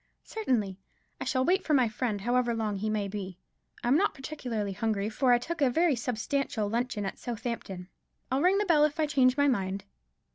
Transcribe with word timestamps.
"Certainly; 0.23 0.79
I 1.19 1.25
shall 1.25 1.45
wait 1.45 1.63
for 1.63 1.75
my 1.75 1.87
friend, 1.87 2.21
however 2.21 2.55
long 2.55 2.77
he 2.77 2.89
may 2.89 3.07
be. 3.07 3.37
I'm 3.83 3.95
not 3.95 4.15
particularly 4.15 4.71
hungry, 4.73 5.09
for 5.09 5.31
I 5.31 5.37
took 5.37 5.61
a 5.61 5.69
very 5.69 5.95
substantial 5.95 6.67
luncheon 6.67 7.05
at 7.05 7.19
Southampton. 7.19 7.87
I'll 8.31 8.41
ring 8.41 8.57
the 8.57 8.65
bell 8.65 8.83
if 8.83 8.99
I 8.99 9.05
change 9.05 9.37
my 9.37 9.47
mind." 9.47 9.83